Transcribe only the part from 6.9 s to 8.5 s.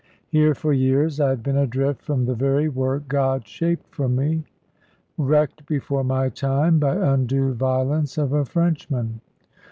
undue violence of a